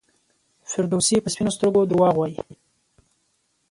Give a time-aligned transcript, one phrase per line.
[0.71, 2.39] فردوسي په سپینو سترګو دروغ وایي.